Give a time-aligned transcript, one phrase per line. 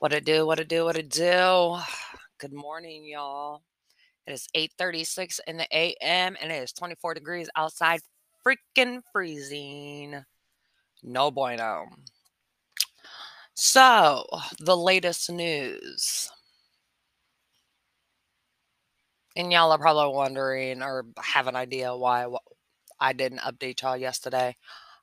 [0.00, 1.76] What it do, what it do, what it do.
[2.38, 3.62] Good morning, y'all.
[4.28, 8.00] It is 8:36 in the AM and it is 24 degrees outside,
[8.46, 10.24] freaking freezing.
[11.02, 11.86] No bueno.
[13.54, 14.24] So,
[14.60, 16.30] the latest news.
[19.34, 22.28] And y'all are probably wondering or have an idea why
[23.00, 24.56] I didn't update y'all yesterday.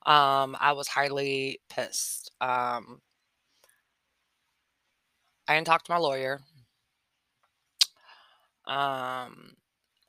[0.05, 2.32] Um, I was highly pissed.
[2.39, 3.02] Um,
[5.48, 6.39] I didn't talk to my lawyer.
[8.65, 9.56] Um,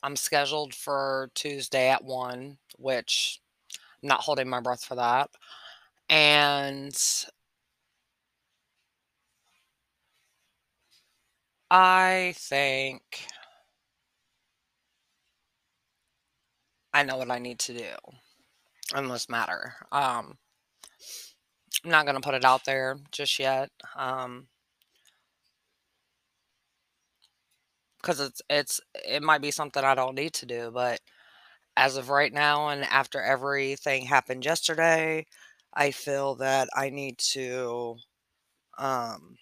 [0.02, 3.40] I'm scheduled for Tuesday at 1, which
[4.02, 5.30] I'm not holding my breath for that.
[6.08, 6.96] And
[11.70, 13.26] I think
[16.94, 17.94] I know what I need to do
[18.96, 19.74] in this matter.
[19.92, 20.38] Um,
[21.84, 23.70] I'm not going to put it out there just yet.
[23.96, 24.46] Um,
[28.06, 31.00] because it's it's it might be something I don't need to do, but
[31.76, 35.26] as of right now and after everything happened yesterday,
[35.74, 37.96] I feel that I need to
[38.78, 39.36] um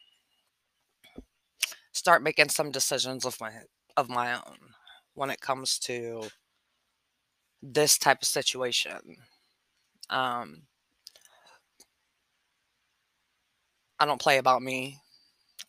[1.93, 3.53] start making some decisions of my
[3.97, 4.59] of my own
[5.15, 6.29] when it comes to
[7.63, 9.17] this type of situation.
[10.11, 10.63] Um
[13.99, 15.01] I don't play about me.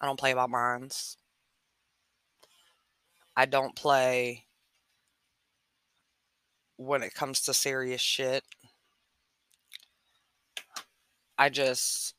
[0.02, 1.18] I don't play about mines.
[3.38, 4.46] I don't play
[6.78, 8.44] when it comes to serious shit.
[11.38, 12.16] I just,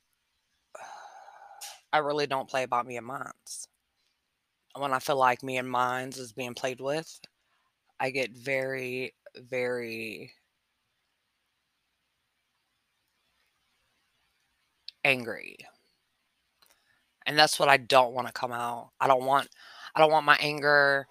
[1.93, 3.69] I really don't play about me and mines.
[4.77, 7.19] When I feel like me and mines is being played with,
[7.99, 10.33] I get very, very
[15.03, 15.57] angry.
[17.25, 18.91] And that's what I don't want to come out.
[19.01, 19.49] I don't want
[19.97, 21.07] I don't want my anger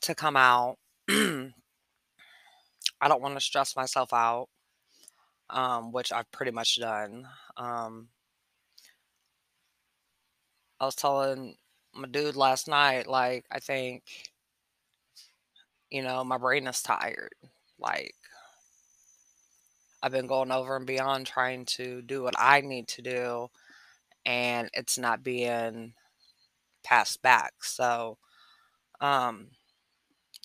[0.00, 0.78] to come out.
[1.10, 1.52] I
[3.06, 4.48] don't want to stress myself out,
[5.50, 7.28] um, which I've pretty much done.
[7.58, 8.08] Um,
[10.80, 11.56] I was telling
[11.94, 14.04] my dude last night, like, I think,
[15.90, 17.34] you know, my brain is tired.
[17.78, 18.14] Like,
[20.02, 23.48] I've been going over and beyond trying to do what I need to do,
[24.24, 25.92] and it's not being
[26.84, 27.54] passed back.
[27.64, 28.18] So,
[29.00, 29.48] um,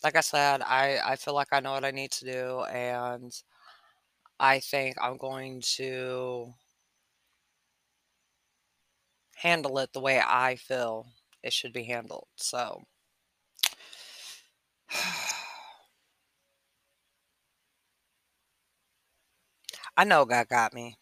[0.03, 3.31] like I said, I, I feel like I know what I need to do, and
[4.39, 6.53] I think I'm going to
[9.35, 11.05] handle it the way I feel
[11.43, 12.27] it should be handled.
[12.35, 12.81] So,
[19.97, 20.97] I know God got me,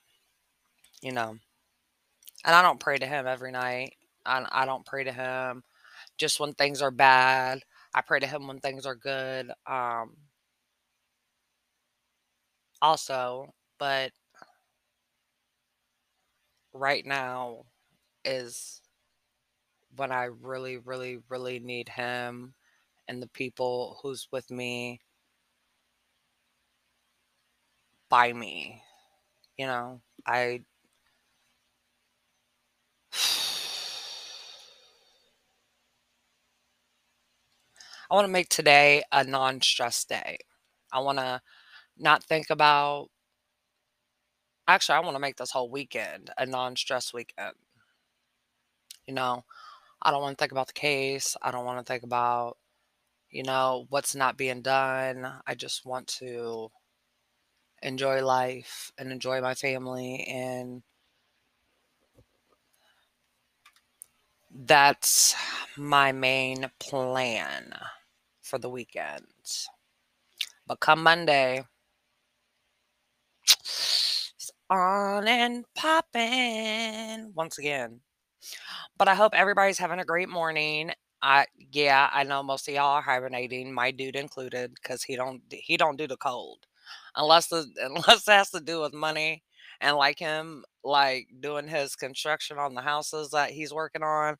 [1.01, 1.37] you know,
[2.45, 3.95] and I don't pray to Him every night.
[4.25, 5.63] I, I don't pray to Him
[6.17, 7.61] just when things are bad.
[7.95, 9.51] I pray to Him when things are good.
[9.67, 10.17] Um,
[12.81, 14.11] also, but
[16.73, 17.65] right now
[18.25, 18.81] is
[19.95, 22.53] when I really, really, really need Him
[23.07, 24.99] and the people who's with me
[28.09, 28.81] by me.
[29.57, 30.61] You know, I
[38.11, 40.39] I want to make today a non-stress day.
[40.91, 41.41] I want to
[41.97, 43.09] not think about
[44.67, 47.55] actually I want to make this whole weekend a non-stress weekend.
[49.07, 49.45] You know,
[50.01, 51.37] I don't want to think about the case.
[51.41, 52.57] I don't want to think about
[53.31, 55.27] you know what's not being done.
[55.47, 56.71] I just want to
[57.81, 60.83] enjoy life and enjoy my family and
[64.51, 65.35] that's
[65.77, 67.73] my main plan
[68.51, 69.25] for the weekend.
[70.67, 71.63] But come Monday,
[73.47, 78.01] it's on and popping once again.
[78.97, 80.91] But I hope everybody's having a great morning.
[81.21, 85.41] I yeah, I know most of y'all are hibernating, my dude included, because he don't
[85.49, 86.59] he don't do the cold.
[87.15, 89.43] Unless the unless it has to do with money
[89.79, 94.35] and like him like doing his construction on the houses that he's working on,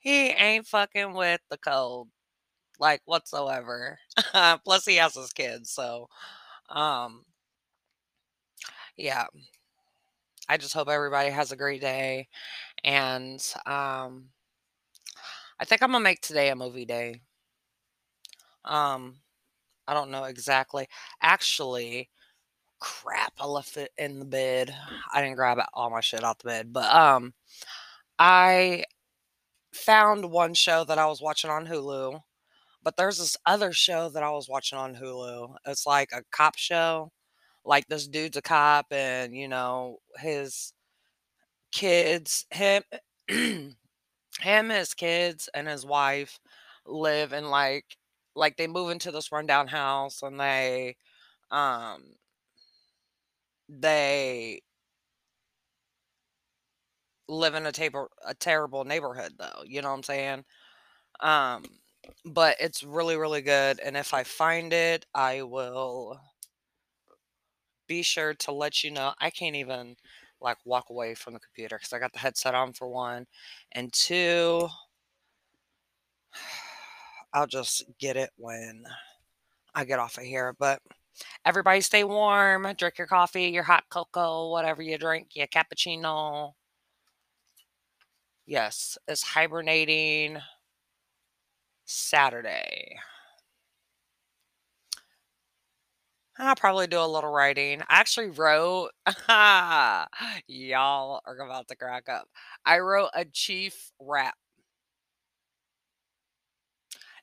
[0.00, 2.08] he ain't fucking with the cold
[2.78, 3.98] like whatsoever.
[4.64, 6.08] Plus he has his kids, so
[6.70, 7.24] um
[8.96, 9.26] yeah.
[10.48, 12.28] I just hope everybody has a great day
[12.84, 14.30] and um
[15.58, 17.20] I think I'm to make today a movie day.
[18.64, 19.16] Um
[19.88, 20.88] I don't know exactly.
[21.22, 22.10] Actually,
[22.80, 24.74] crap, I left it in the bed.
[25.12, 27.34] I didn't grab all my shit out the bed, but um
[28.18, 28.84] I
[29.72, 32.22] found one show that I was watching on Hulu,
[32.82, 35.56] but there's this other show that I was watching on Hulu.
[35.66, 37.12] It's like a cop show.
[37.64, 40.72] Like this dude's a cop and, you know, his
[41.72, 42.82] kids, him
[43.28, 43.74] him,
[44.70, 46.38] his kids, and his wife
[46.86, 47.84] live in like
[48.34, 50.96] like they move into this rundown house and they
[51.50, 52.02] um
[53.68, 54.62] they
[57.28, 60.44] live in a table a terrible neighborhood though, you know what I'm saying?
[61.20, 61.64] Um
[62.24, 66.20] but it's really really good and if I find it, I will
[67.86, 69.12] be sure to let you know.
[69.20, 69.96] I can't even
[70.40, 73.26] like walk away from the computer cuz I got the headset on for one
[73.72, 74.68] and two
[77.34, 78.84] I'll just get it when
[79.74, 80.82] I get off of here, but
[81.44, 86.52] everybody stay warm, drink your coffee, your hot cocoa, whatever you drink, your cappuccino.
[88.46, 90.38] Yes, it's hibernating
[91.84, 92.98] Saturday.
[96.38, 97.82] I'll probably do a little writing.
[97.82, 98.90] I actually wrote
[99.28, 102.28] y'all are about to crack up.
[102.64, 104.34] I wrote a chief rap.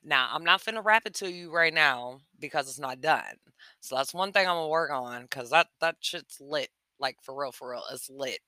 [0.02, 3.36] Now, I'm not finna rap it to you right now because it's not done.
[3.80, 6.70] So that's one thing I'm gonna work on because that that shit's lit.
[6.98, 8.40] Like for real, for real, it's lit.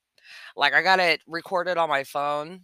[0.55, 2.61] Like I got it recorded on my phone.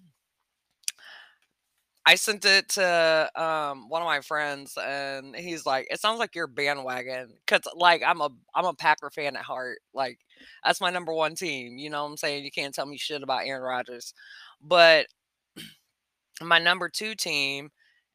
[2.05, 6.35] I sent it to um, one of my friends, and he's like, "It sounds like
[6.35, 9.79] you're bandwagon." Cause like I'm a I'm a Packer fan at heart.
[9.93, 10.19] Like
[10.63, 11.77] that's my number one team.
[11.77, 12.45] You know what I'm saying?
[12.45, 14.13] You can't tell me shit about Aaron Rodgers.
[14.61, 15.07] But
[16.41, 17.69] my number two team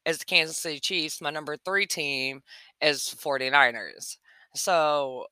[0.05, 1.21] is the Kansas City Chiefs.
[1.21, 2.41] My number three team
[2.81, 4.17] is 49ers.
[4.55, 5.25] So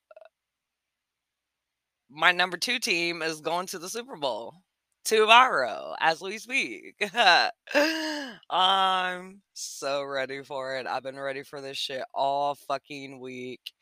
[2.10, 4.56] my number two team is going to the Super Bowl
[5.04, 6.96] tomorrow as we speak.
[8.50, 10.88] I'm so ready for it.
[10.88, 13.74] I've been ready for this shit all fucking week.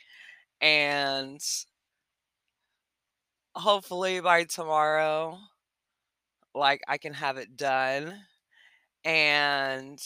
[0.62, 1.40] And
[3.56, 5.38] hopefully by tomorrow,
[6.54, 8.14] like I can have it done
[9.04, 10.00] and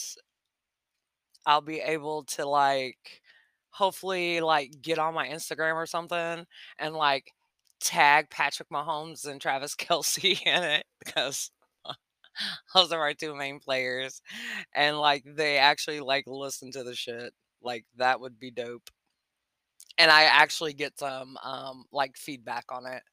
[1.46, 3.22] I'll be able to like
[3.70, 6.46] hopefully like get on my Instagram or something
[6.80, 7.32] and like
[7.80, 11.52] tag Patrick Mahomes and Travis Kelce in it because
[12.74, 14.22] those are our two main players.
[14.74, 17.34] And like they actually like listen to the shit.
[17.62, 18.90] Like that would be dope.
[19.98, 23.04] And I actually get some um like feedback on it.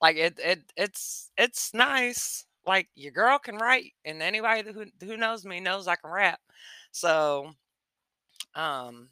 [0.00, 2.44] Like it it it's it's nice.
[2.66, 6.40] Like your girl can write and anybody who who knows me knows I can rap.
[6.92, 7.52] So
[8.54, 9.08] um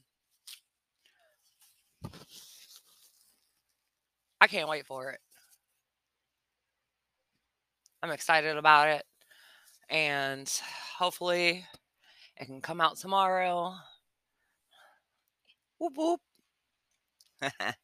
[4.41, 5.21] I can't wait for it.
[8.03, 9.05] I'm excited about it.
[9.91, 10.51] And
[10.97, 11.67] hopefully
[12.37, 13.75] it can come out tomorrow.
[15.79, 16.21] Whoop whoop.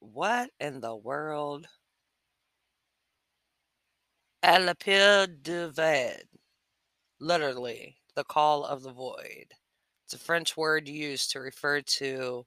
[0.00, 1.66] what in the world?
[4.42, 6.24] Du vide.
[7.20, 9.54] Literally, the call of the void.
[10.04, 12.46] It's a French word used to refer to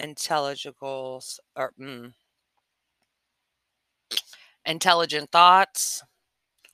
[0.00, 1.22] intelligible
[1.56, 2.12] or mm,
[4.64, 6.02] intelligent thoughts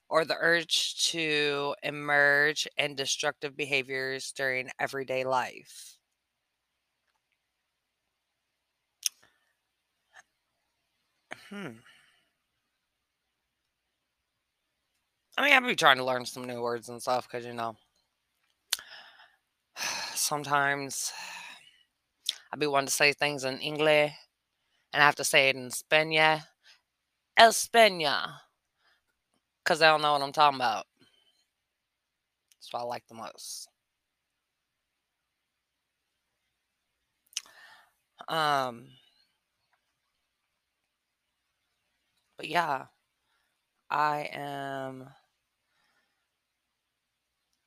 [0.09, 5.99] or the urge to emerge in destructive behaviors during everyday life.
[11.51, 11.79] Hmm.
[15.37, 17.77] I mean, I'll be trying to learn some new words and stuff because, you know,
[20.15, 21.13] sometimes
[22.55, 24.13] I be wanting to say things in English
[24.93, 26.41] and I have to say it in Spanish.
[27.37, 28.33] España.
[29.65, 30.87] Because I don't know what I'm talking about.
[32.53, 33.69] That's what I like the most.
[38.29, 38.87] Um,
[42.37, 42.87] but yeah,
[43.91, 45.09] I am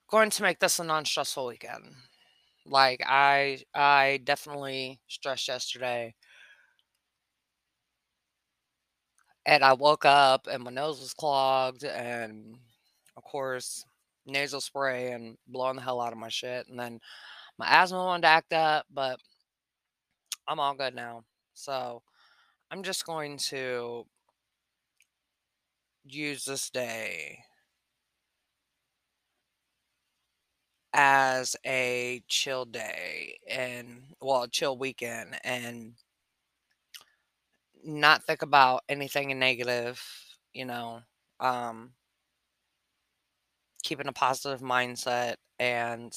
[0.09, 1.93] going to make this a non-stressful weekend.
[2.67, 6.15] Like I I definitely stressed yesterday.
[9.45, 12.57] And I woke up and my nose was clogged and
[13.15, 13.85] of course
[14.25, 16.99] nasal spray and blowing the hell out of my shit and then
[17.57, 19.19] my asthma to act up, but
[20.47, 21.23] I'm all good now.
[21.53, 22.03] So
[22.71, 24.05] I'm just going to
[26.05, 27.39] use this day
[30.93, 35.93] as a chill day and well, a chill weekend and
[37.83, 40.01] not think about anything negative,
[40.53, 41.01] you know.
[41.39, 41.91] Um
[43.83, 46.13] keeping a positive mindset and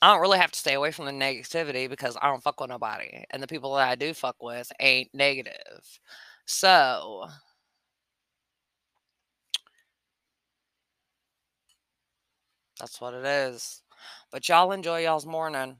[0.00, 2.70] I don't really have to stay away from the negativity because I don't fuck with
[2.70, 6.00] nobody, and the people that I do fuck with ain't negative.
[6.46, 7.28] So
[12.82, 13.80] that's what it is.
[14.32, 15.76] But y'all enjoy y'all's morning.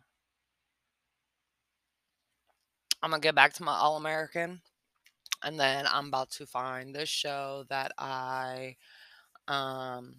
[3.02, 4.62] I'm gonna get back to my All American,
[5.42, 8.76] and then I'm about to find this show that I
[9.48, 10.14] um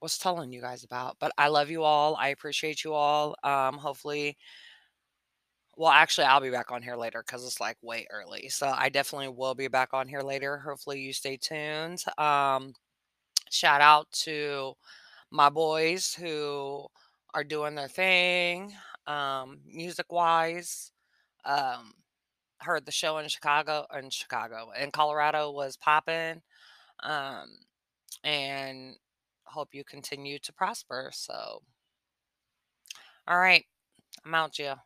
[0.00, 1.18] was telling you guys about.
[1.20, 2.16] But I love you all.
[2.16, 3.36] I appreciate you all.
[3.44, 4.38] Um, hopefully,
[5.76, 8.48] well, actually, I'll be back on here later because it's like way early.
[8.48, 10.56] So I definitely will be back on here later.
[10.56, 12.02] Hopefully, you stay tuned.
[12.16, 12.72] Um,
[13.52, 14.74] shout out to
[15.30, 16.86] my boys who
[17.34, 18.72] are doing their thing,
[19.06, 20.92] um, music wise.
[21.44, 21.94] Um,
[22.58, 26.42] heard the show in Chicago, in Chicago, in Colorado was popping.
[27.02, 27.48] Um,
[28.24, 28.96] and
[29.44, 31.10] hope you continue to prosper.
[31.12, 31.62] So,
[33.26, 33.64] all right,
[34.24, 34.76] I'm out, Jill.